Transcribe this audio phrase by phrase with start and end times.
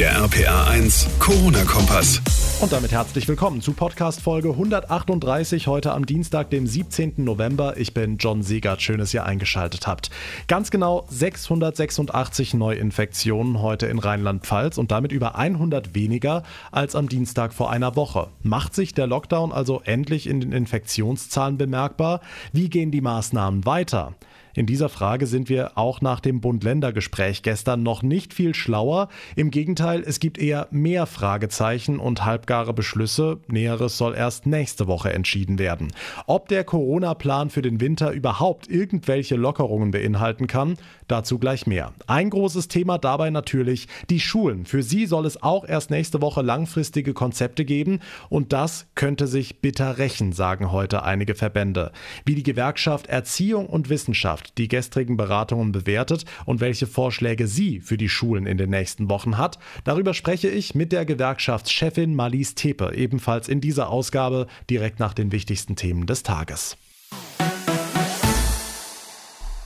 [0.00, 2.22] Der RPA 1 Corona-Kompass.
[2.62, 7.16] Und damit herzlich willkommen zu Podcast Folge 138 heute am Dienstag, dem 17.
[7.18, 7.76] November.
[7.76, 8.80] Ich bin John Siegert.
[8.80, 10.08] Schön, dass ihr eingeschaltet habt.
[10.48, 17.52] Ganz genau 686 Neuinfektionen heute in Rheinland-Pfalz und damit über 100 weniger als am Dienstag
[17.52, 18.28] vor einer Woche.
[18.42, 22.22] Macht sich der Lockdown also endlich in den Infektionszahlen bemerkbar?
[22.54, 24.14] Wie gehen die Maßnahmen weiter?
[24.54, 29.08] In dieser Frage sind wir auch nach dem Bund-Länder-Gespräch gestern noch nicht viel schlauer.
[29.36, 33.38] Im Gegenteil, es gibt eher mehr Fragezeichen und halbgare Beschlüsse.
[33.46, 35.92] Näheres soll erst nächste Woche entschieden werden.
[36.26, 40.74] Ob der Corona-Plan für den Winter überhaupt irgendwelche Lockerungen beinhalten kann,
[41.06, 41.92] dazu gleich mehr.
[42.06, 44.66] Ein großes Thema dabei natürlich die Schulen.
[44.66, 49.60] Für sie soll es auch erst nächste Woche langfristige Konzepte geben und das könnte sich
[49.60, 51.92] bitter rächen, sagen heute einige Verbände.
[52.24, 57.96] Wie die Gewerkschaft Erziehung und Wissenschaft Die gestrigen Beratungen bewertet und welche Vorschläge sie für
[57.96, 59.58] die Schulen in den nächsten Wochen hat.
[59.84, 65.32] Darüber spreche ich mit der Gewerkschaftschefin Marlies Tepe, ebenfalls in dieser Ausgabe direkt nach den
[65.32, 66.76] wichtigsten Themen des Tages.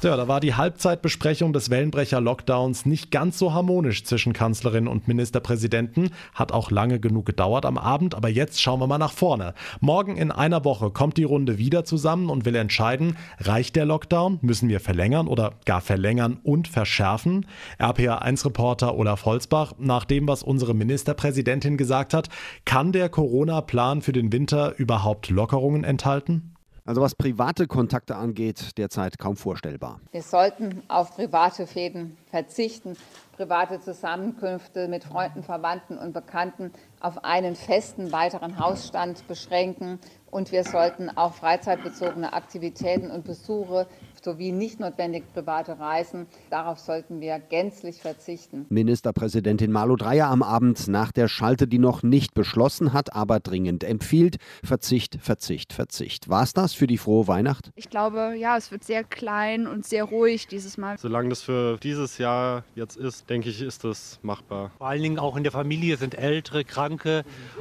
[0.04, 6.10] Ja, da war die Halbzeitbesprechung des Wellenbrecher-Lockdowns nicht ganz so harmonisch zwischen Kanzlerin und Ministerpräsidenten.
[6.34, 9.54] Hat auch lange genug gedauert am Abend, aber jetzt schauen wir mal nach vorne.
[9.80, 14.40] Morgen in einer Woche kommt die Runde wieder zusammen und will entscheiden, reicht der Lockdown?
[14.42, 17.46] Müssen wir verlängern oder gar verlängern und verschärfen?
[17.80, 22.28] RPA1-Reporter Olaf Holzbach, nach dem, was unsere Ministerpräsidentin gesagt hat,
[22.66, 26.53] kann der Corona-Plan für den Winter überhaupt Lockerungen enthalten?
[26.86, 30.00] Also was private Kontakte angeht, derzeit kaum vorstellbar.
[30.12, 32.94] Wir sollten auf private Fäden verzichten,
[33.38, 36.72] private Zusammenkünfte mit Freunden, Verwandten und Bekannten
[37.04, 39.98] auf einen festen weiteren Hausstand beschränken
[40.34, 43.86] und wir sollten auch freizeitbezogene Aktivitäten und Besuche
[44.24, 46.26] sowie nicht notwendig private Reisen.
[46.50, 48.66] Darauf sollten wir gänzlich verzichten.
[48.68, 53.84] Ministerpräsidentin Malu Dreyer am Abend nach der Schalte, die noch nicht beschlossen hat, aber dringend
[53.84, 54.38] empfiehlt.
[54.64, 56.28] Verzicht, Verzicht, Verzicht.
[56.28, 57.70] War es das für die frohe Weihnacht?
[57.76, 60.98] Ich glaube, ja, es wird sehr klein und sehr ruhig dieses Mal.
[60.98, 64.72] Solange das für dieses Jahr jetzt ist, denke ich, ist das machbar.
[64.78, 66.93] Vor allen Dingen auch in der Familie sind Ältere, Kranke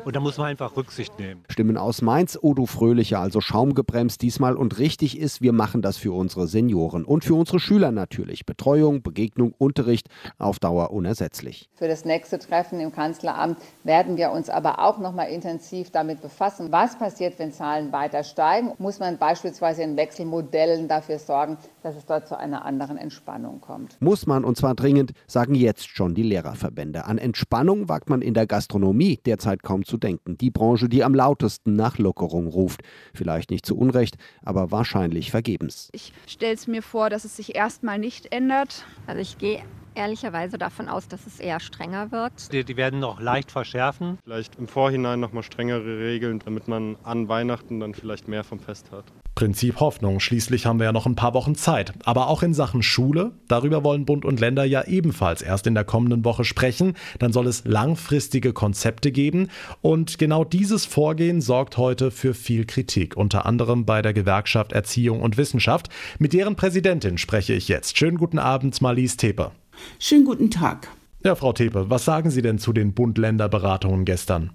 [0.05, 1.43] und da muss man einfach Rücksicht nehmen.
[1.49, 6.13] Stimmen aus Mainz, Odo Fröhlicher, also schaumgebremst diesmal und richtig ist, wir machen das für
[6.13, 8.45] unsere Senioren und für unsere Schüler natürlich.
[8.45, 10.07] Betreuung, Begegnung, Unterricht
[10.37, 11.69] auf Dauer unersetzlich.
[11.73, 16.21] Für das nächste Treffen im Kanzleramt werden wir uns aber auch noch mal intensiv damit
[16.21, 18.73] befassen, was passiert, wenn Zahlen weiter steigen.
[18.77, 24.01] Muss man beispielsweise in Wechselmodellen dafür sorgen, dass es dort zu einer anderen Entspannung kommt.
[24.01, 27.05] Muss man und zwar dringend, sagen jetzt schon die Lehrerverbände.
[27.05, 30.37] An Entspannung wagt man in der Gastronomie derzeit kaum zu denken.
[30.37, 32.81] Die Branche, die am lautesten nach Lockerung ruft.
[33.13, 35.89] Vielleicht nicht zu Unrecht, aber wahrscheinlich vergebens.
[35.93, 38.85] Ich stelle es mir vor, dass es sich erstmal nicht ändert.
[39.07, 39.63] Also ich gehe
[39.95, 42.51] ehrlicherweise davon aus, dass es eher strenger wird.
[42.51, 44.17] Die, die werden noch leicht verschärfen.
[44.23, 48.59] Vielleicht im Vorhinein noch mal strengere Regeln, damit man an Weihnachten dann vielleicht mehr vom
[48.59, 49.05] Fest hat.
[49.43, 50.21] Prinzip Hoffnung.
[50.21, 51.91] Schließlich haben wir ja noch ein paar Wochen Zeit.
[52.05, 55.83] Aber auch in Sachen Schule, darüber wollen Bund und Länder ja ebenfalls erst in der
[55.83, 56.93] kommenden Woche sprechen.
[57.19, 59.49] Dann soll es langfristige Konzepte geben.
[59.81, 65.19] Und genau dieses Vorgehen sorgt heute für viel Kritik, unter anderem bei der Gewerkschaft Erziehung
[65.19, 65.89] und Wissenschaft.
[66.19, 67.97] Mit deren Präsidentin spreche ich jetzt.
[67.97, 69.51] Schönen guten Abend, Marlies Tepe.
[69.99, 70.87] Schönen guten Tag.
[71.25, 74.51] Ja, Frau Tepe, was sagen Sie denn zu den Bund-Länder-Beratungen gestern?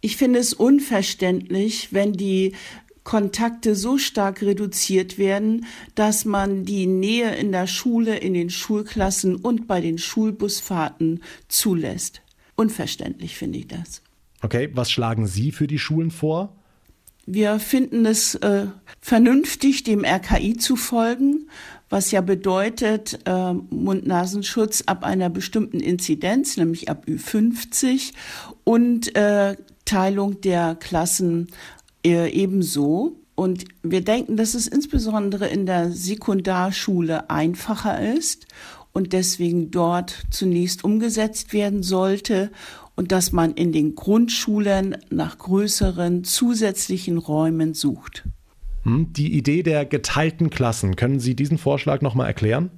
[0.00, 2.54] Ich finde es unverständlich, wenn die
[3.04, 9.36] Kontakte so stark reduziert werden, dass man die Nähe in der Schule, in den Schulklassen
[9.36, 12.22] und bei den Schulbusfahrten zulässt.
[12.54, 14.02] Unverständlich finde ich das.
[14.42, 16.56] Okay, was schlagen Sie für die Schulen vor?
[17.24, 18.66] Wir finden es äh,
[19.00, 21.48] vernünftig, dem RKI zu folgen,
[21.88, 28.12] was ja bedeutet äh, Mund-Nasenschutz ab einer bestimmten Inzidenz, nämlich ab Ü50
[28.64, 31.48] und äh, Teilung der Klassen
[32.04, 33.16] ebenso.
[33.34, 38.46] Und wir denken, dass es insbesondere in der Sekundarschule einfacher ist
[38.92, 42.50] und deswegen dort zunächst umgesetzt werden sollte
[42.94, 48.24] und dass man in den Grundschulen nach größeren zusätzlichen Räumen sucht.
[48.82, 52.70] Hm, die Idee der geteilten Klassen, können Sie diesen Vorschlag noch mal erklären?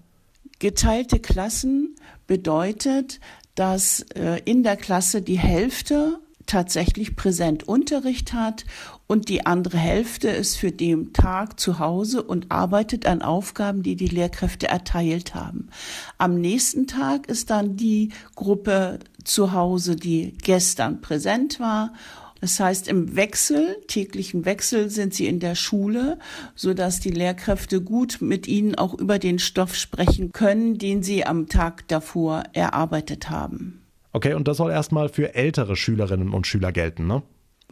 [0.60, 1.96] Geteilte Klassen
[2.26, 3.20] bedeutet,
[3.54, 8.64] dass äh, in der Klasse die Hälfte tatsächlich präsent Unterricht hat
[9.06, 13.96] und die andere Hälfte ist für den Tag zu Hause und arbeitet an Aufgaben, die
[13.96, 15.68] die Lehrkräfte erteilt haben.
[16.18, 21.92] Am nächsten Tag ist dann die Gruppe zu Hause, die gestern präsent war
[22.44, 26.18] das heißt, im Wechsel, täglichen Wechsel sind sie in der Schule,
[26.54, 31.24] so dass die Lehrkräfte gut mit ihnen auch über den Stoff sprechen können, den sie
[31.24, 33.80] am Tag davor erarbeitet haben.
[34.12, 37.22] Okay, und das soll erstmal für ältere Schülerinnen und Schüler gelten, ne?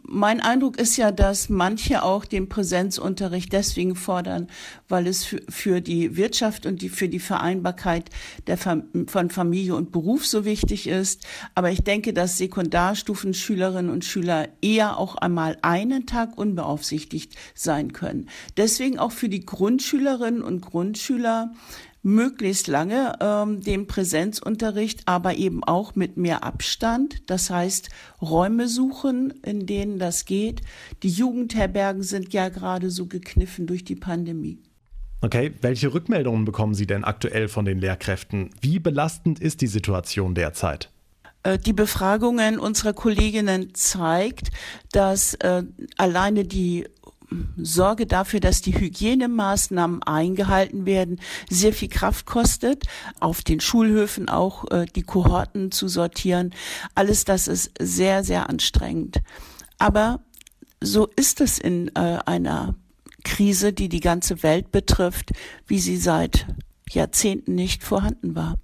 [0.05, 4.47] Mein Eindruck ist ja, dass manche auch den Präsenzunterricht deswegen fordern,
[4.89, 8.09] weil es für, für die Wirtschaft und die, für die Vereinbarkeit
[8.47, 11.25] der, von Familie und Beruf so wichtig ist.
[11.55, 18.29] Aber ich denke, dass Sekundarstufenschülerinnen und Schüler eher auch einmal einen Tag unbeaufsichtigt sein können.
[18.57, 21.53] Deswegen auch für die Grundschülerinnen und Grundschüler
[22.03, 27.29] möglichst lange ähm, den Präsenzunterricht, aber eben auch mit mehr Abstand.
[27.29, 27.89] Das heißt,
[28.21, 30.61] Räume suchen, in denen das geht.
[31.01, 34.59] Die Jugendherbergen sind ja gerade so gekniffen durch die Pandemie.
[35.21, 38.49] Okay, welche Rückmeldungen bekommen Sie denn aktuell von den Lehrkräften?
[38.59, 40.91] Wie belastend ist die Situation derzeit?
[41.43, 44.49] Äh, die Befragungen unserer Kolleginnen zeigt,
[44.91, 45.63] dass äh,
[45.97, 46.87] alleine die
[47.57, 51.19] Sorge dafür, dass die Hygienemaßnahmen eingehalten werden,
[51.49, 52.85] sehr viel Kraft kostet.
[53.19, 56.53] Auf den Schulhöfen auch äh, die Kohorten zu sortieren.
[56.95, 59.21] Alles das ist sehr, sehr anstrengend.
[59.77, 60.21] Aber
[60.81, 62.75] so ist es in äh, einer
[63.23, 65.31] Krise, die die ganze Welt betrifft,
[65.67, 66.45] wie sie seit
[66.89, 68.57] Jahrzehnten nicht vorhanden war.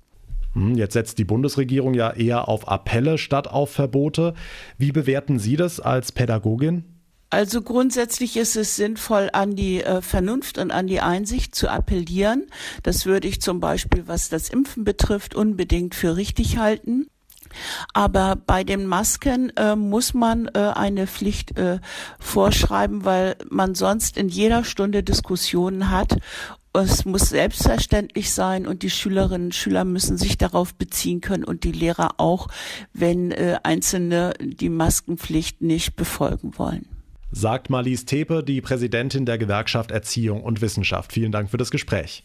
[0.53, 4.33] Hm, jetzt setzt die Bundesregierung ja eher auf Appelle statt auf Verbote.
[4.77, 6.98] Wie bewerten Sie das als Pädagogin?
[7.31, 12.47] Also grundsätzlich ist es sinnvoll, an die äh, Vernunft und an die Einsicht zu appellieren.
[12.81, 17.07] Das würde ich zum Beispiel, was das Impfen betrifft, unbedingt für richtig halten.
[17.93, 21.79] Aber bei den Masken äh, muss man äh, eine Pflicht äh,
[22.19, 26.17] vorschreiben, weil man sonst in jeder Stunde Diskussionen hat.
[26.73, 31.63] Es muss selbstverständlich sein und die Schülerinnen und Schüler müssen sich darauf beziehen können und
[31.63, 32.47] die Lehrer auch,
[32.93, 36.98] wenn äh, Einzelne die Maskenpflicht nicht befolgen wollen
[37.31, 41.13] sagt Marlies Tepe, die Präsidentin der Gewerkschaft Erziehung und Wissenschaft.
[41.13, 42.23] Vielen Dank für das Gespräch.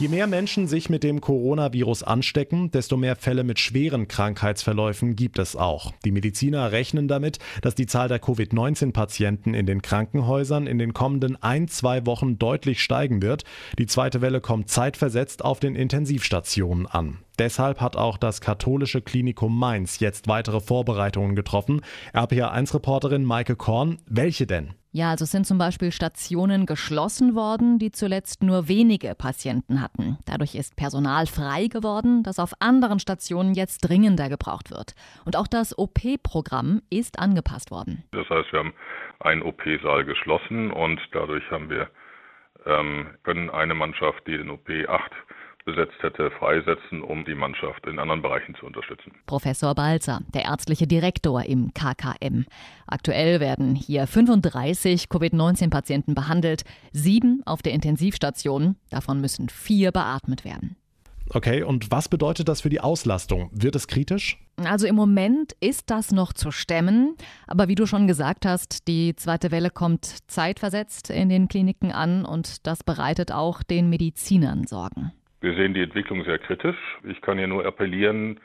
[0.00, 5.40] Je mehr Menschen sich mit dem Coronavirus anstecken, desto mehr Fälle mit schweren Krankheitsverläufen gibt
[5.40, 5.92] es auch.
[6.04, 11.34] Die Mediziner rechnen damit, dass die Zahl der Covid-19-Patienten in den Krankenhäusern in den kommenden
[11.42, 13.42] ein, zwei Wochen deutlich steigen wird.
[13.76, 17.18] Die zweite Welle kommt zeitversetzt auf den Intensivstationen an.
[17.40, 21.80] Deshalb hat auch das katholische Klinikum Mainz jetzt weitere Vorbereitungen getroffen.
[22.14, 24.74] RPA1-Reporterin Maike Korn, welche denn?
[24.98, 30.18] Ja, also sind zum Beispiel Stationen geschlossen worden, die zuletzt nur wenige Patienten hatten.
[30.26, 34.96] Dadurch ist Personal frei geworden, das auf anderen Stationen jetzt dringender gebraucht wird.
[35.24, 38.02] Und auch das OP-Programm ist angepasst worden.
[38.10, 38.74] Das heißt, wir haben
[39.20, 41.88] einen OP-Saal geschlossen und dadurch haben wir
[42.66, 45.12] ähm, können eine Mannschaft, die den OP 8
[45.68, 49.12] besetzt hätte, freisetzen, um die Mannschaft in anderen Bereichen zu unterstützen.
[49.26, 52.46] Professor Balzer, der ärztliche Direktor im KKM.
[52.86, 58.76] Aktuell werden hier 35 Covid-19-Patienten behandelt, sieben auf der Intensivstation.
[58.88, 60.76] Davon müssen vier beatmet werden.
[61.30, 63.50] Okay, und was bedeutet das für die Auslastung?
[63.52, 64.38] Wird es kritisch?
[64.64, 67.16] Also im Moment ist das noch zu stemmen,
[67.46, 72.24] aber wie du schon gesagt hast, die zweite Welle kommt zeitversetzt in den Kliniken an
[72.24, 75.12] und das bereitet auch den Medizinern Sorgen.
[75.40, 76.76] Wir sehen die Entwicklung sehr kritisch.
[77.04, 78.40] Ich kann hier nur appellieren,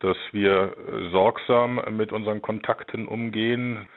[0.00, 0.76] dass wir
[1.12, 3.88] sorgsam mit unseren Kontakten umgehen,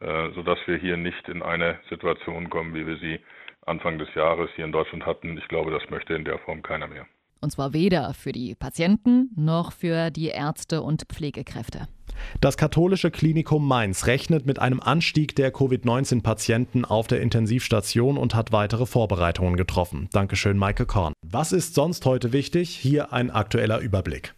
[0.00, 3.20] äh, sodass wir hier nicht in eine Situation kommen, wie wir sie
[3.64, 5.38] Anfang des Jahres hier in Deutschland hatten.
[5.38, 7.06] Ich glaube, das möchte in der Form keiner mehr.
[7.44, 11.86] Und zwar weder für die Patienten noch für die Ärzte und Pflegekräfte.
[12.40, 18.50] Das katholische Klinikum Mainz rechnet mit einem Anstieg der Covid-19-Patienten auf der Intensivstation und hat
[18.52, 20.08] weitere Vorbereitungen getroffen.
[20.12, 21.12] Dankeschön, Maike Korn.
[21.22, 22.70] Was ist sonst heute wichtig?
[22.70, 24.34] Hier ein aktueller Überblick.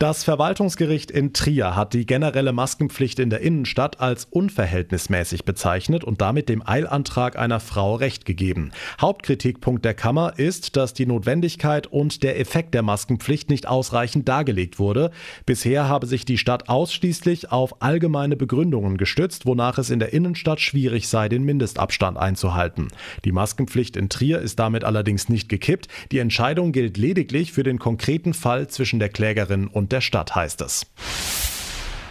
[0.00, 6.20] Das Verwaltungsgericht in Trier hat die generelle Maskenpflicht in der Innenstadt als unverhältnismäßig bezeichnet und
[6.20, 8.72] damit dem Eilantrag einer Frau Recht gegeben.
[9.00, 14.80] Hauptkritikpunkt der Kammer ist, dass die Notwendigkeit und der Effekt der Maskenpflicht nicht ausreichend dargelegt
[14.80, 15.12] wurde.
[15.46, 20.60] Bisher habe sich die Stadt ausschließlich auf allgemeine Begründungen gestützt, wonach es in der Innenstadt
[20.60, 22.88] schwierig sei, den Mindestabstand einzuhalten.
[23.24, 25.86] Die Maskenpflicht in Trier ist damit allerdings nicht gekippt.
[26.10, 30.60] Die Entscheidung gilt lediglich für den konkreten Fall zwischen der Klägerin und der Stadt, heißt
[30.60, 30.86] es.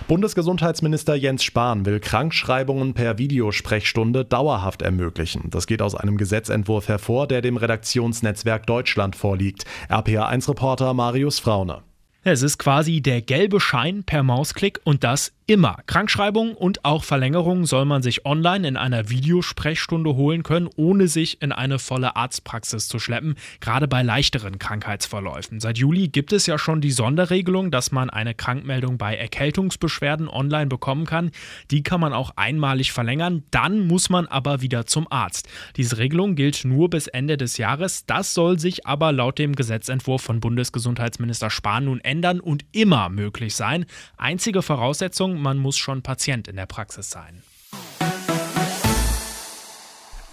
[0.07, 5.49] Bundesgesundheitsminister Jens Spahn will Krankschreibungen per Videosprechstunde dauerhaft ermöglichen.
[5.49, 9.65] Das geht aus einem Gesetzentwurf hervor, der dem Redaktionsnetzwerk Deutschland vorliegt.
[9.89, 11.83] RPA1-Reporter Marius Fraune.
[12.23, 15.77] Es ist quasi der gelbe Schein per Mausklick und das immer.
[15.85, 21.41] Krankschreibungen und auch Verlängerungen soll man sich online in einer Videosprechstunde holen können, ohne sich
[21.41, 25.59] in eine volle Arztpraxis zu schleppen, gerade bei leichteren Krankheitsverläufen.
[25.59, 30.67] Seit Juli gibt es ja schon die Sonderregelung, dass man eine Krankmeldung bei Erkältungsbeschwerden online
[30.67, 31.31] bekommen kann.
[31.71, 35.49] Die kann man auch einmalig verlängern, dann muss man aber wieder zum Arzt.
[35.75, 38.05] Diese Regelung gilt nur bis Ende des Jahres.
[38.05, 43.55] Das soll sich aber laut dem Gesetzentwurf von Bundesgesundheitsminister Spahn nun ändern und immer möglich
[43.55, 43.85] sein.
[44.17, 47.43] Einzige Voraussetzung man muss schon Patient in der Praxis sein.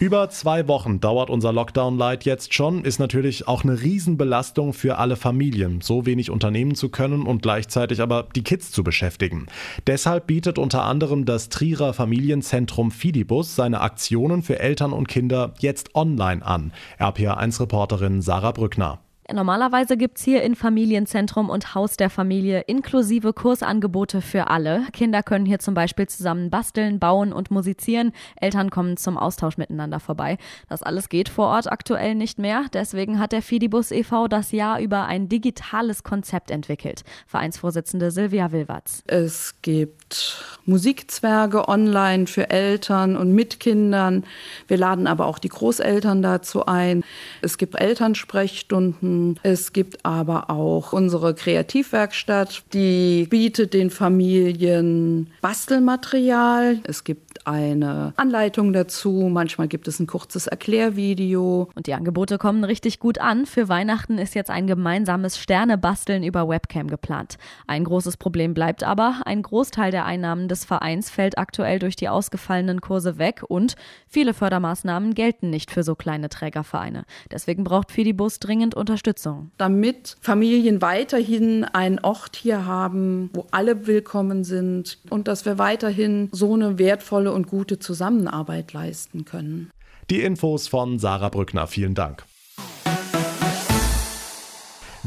[0.01, 5.15] Über zwei Wochen dauert unser Lockdown-Light jetzt schon, ist natürlich auch eine Riesenbelastung für alle
[5.15, 9.47] Familien, so wenig unternehmen zu können und gleichzeitig aber die Kids zu beschäftigen.
[9.87, 15.95] Deshalb bietet unter anderem das Trierer Familienzentrum Fidibus seine Aktionen für Eltern und Kinder jetzt
[15.95, 16.73] online an.
[16.99, 19.01] RPA1-Reporterin Sarah Brückner.
[19.33, 24.83] Normalerweise gibt es hier in Familienzentrum und Haus der Familie inklusive Kursangebote für alle.
[24.93, 28.13] Kinder können hier zum Beispiel zusammen basteln, bauen und musizieren.
[28.41, 30.37] Eltern kommen zum Austausch miteinander vorbei.
[30.69, 32.65] Das alles geht vor Ort aktuell nicht mehr.
[32.73, 34.27] Deswegen hat der Fidibus e.V.
[34.27, 37.05] das Jahr über ein digitales Konzept entwickelt.
[37.27, 39.03] Vereinsvorsitzende Silvia Wilwatz.
[39.07, 44.25] Es gibt Musikzwerge online für Eltern und mit Kindern.
[44.67, 47.05] Wir laden aber auch die Großeltern dazu ein.
[47.43, 56.81] Es gibt Elternsprechstunden es gibt aber auch unsere Kreativwerkstatt, die bietet den Familien Bastelmaterial.
[56.85, 59.29] Es gibt eine Anleitung dazu.
[59.31, 61.69] Manchmal gibt es ein kurzes Erklärvideo.
[61.75, 63.47] Und die Angebote kommen richtig gut an.
[63.47, 67.39] Für Weihnachten ist jetzt ein gemeinsames Sternebasteln über Webcam geplant.
[67.67, 72.09] Ein großes Problem bleibt aber, ein Großteil der Einnahmen des Vereins fällt aktuell durch die
[72.09, 73.75] ausgefallenen Kurse weg und
[74.07, 77.05] viele Fördermaßnahmen gelten nicht für so kleine Trägervereine.
[77.31, 79.51] Deswegen braucht Fidibus dringend Unterstützung.
[79.59, 86.29] Damit Familien weiterhin einen Ort hier haben, wo alle willkommen sind und dass wir weiterhin
[86.33, 89.71] so eine wertvolle und gute Zusammenarbeit leisten können.
[90.11, 91.67] Die Infos von Sarah Brückner.
[91.67, 92.25] Vielen Dank.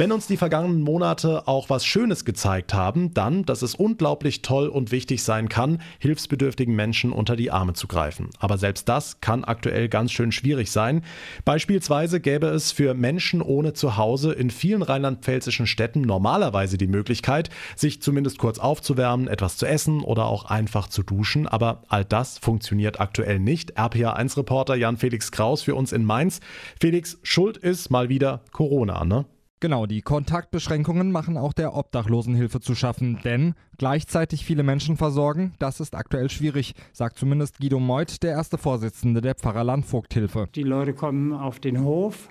[0.04, 4.68] Wenn uns die vergangenen Monate auch was Schönes gezeigt haben, dann, dass es unglaublich toll
[4.68, 8.30] und wichtig sein kann, hilfsbedürftigen Menschen unter die Arme zu greifen.
[8.38, 11.04] Aber selbst das kann aktuell ganz schön schwierig sein.
[11.46, 18.02] Beispielsweise gäbe es für Menschen ohne Zuhause in vielen rheinland-pfälzischen Städten normalerweise die Möglichkeit, sich
[18.02, 21.48] zumindest kurz aufzuwärmen, etwas zu essen oder auch einfach zu duschen.
[21.48, 23.78] Aber all das funktioniert aktuell nicht.
[23.78, 26.42] RPA1-Reporter Jan-Felix Kraus für uns in Mainz.
[26.78, 29.24] Felix, Schuld ist mal wieder Corona, ne?
[29.64, 35.80] Genau, die Kontaktbeschränkungen machen auch der Obdachlosenhilfe zu schaffen, denn gleichzeitig viele Menschen versorgen, das
[35.80, 40.50] ist aktuell schwierig, sagt zumindest Guido Meuth, der erste Vorsitzende der Pfarrer Landvogthilfe.
[40.54, 42.28] Die Leute kommen auf den Hof,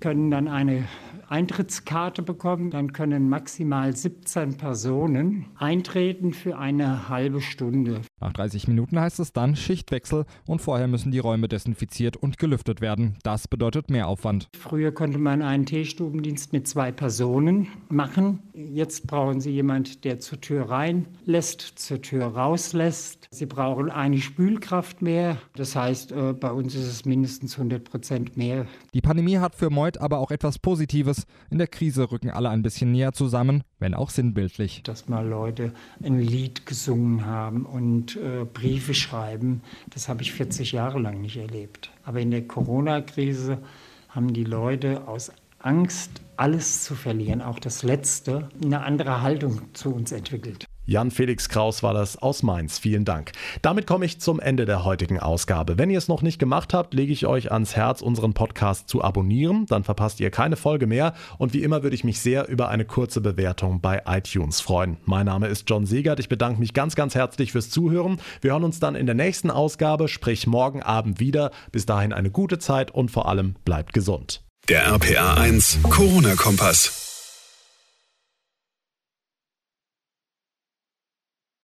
[0.00, 0.88] können dann eine
[1.28, 2.70] Eintrittskarte bekommen.
[2.70, 8.00] Dann können maximal 17 Personen eintreten für eine halbe Stunde.
[8.18, 12.80] Nach 30 Minuten heißt es dann Schichtwechsel und vorher müssen die Räume desinfiziert und gelüftet
[12.80, 13.18] werden.
[13.22, 14.48] Das bedeutet mehr Aufwand.
[14.58, 18.38] Früher konnte man einen Teestubendienst mit zwei Personen machen.
[18.54, 23.28] Jetzt brauchen Sie jemanden, der zur Tür reinlässt, zur Tür rauslässt.
[23.30, 25.36] Sie brauchen eine Spülkraft mehr.
[25.54, 28.66] Das heißt, äh, bei uns ist es mindestens 100 Prozent mehr.
[28.94, 31.26] Die Pandemie hat für Meut aber auch etwas Positives.
[31.50, 34.82] In der Krise rücken alle ein bisschen näher zusammen, wenn auch sinnbildlich.
[34.82, 40.72] Dass mal Leute ein Lied gesungen haben und äh, Briefe schreiben, das habe ich 40
[40.72, 41.90] Jahre lang nicht erlebt.
[42.04, 43.58] Aber in der Corona-Krise
[44.08, 49.92] haben die Leute aus Angst, alles zu verlieren, auch das Letzte, eine andere Haltung zu
[49.94, 50.66] uns entwickelt.
[50.86, 52.78] Jan Felix Kraus war das aus Mainz.
[52.78, 53.32] Vielen Dank.
[53.60, 55.78] Damit komme ich zum Ende der heutigen Ausgabe.
[55.78, 59.02] Wenn ihr es noch nicht gemacht habt, lege ich euch ans Herz, unseren Podcast zu
[59.02, 59.66] abonnieren.
[59.66, 61.14] Dann verpasst ihr keine Folge mehr.
[61.38, 64.96] Und wie immer würde ich mich sehr über eine kurze Bewertung bei iTunes freuen.
[65.04, 66.20] Mein Name ist John Segert.
[66.20, 68.20] Ich bedanke mich ganz, ganz herzlich fürs Zuhören.
[68.40, 71.50] Wir hören uns dann in der nächsten Ausgabe, sprich morgen Abend wieder.
[71.72, 74.44] Bis dahin eine gute Zeit und vor allem bleibt gesund.
[74.68, 77.05] Der RPA 1 Corona-Kompass.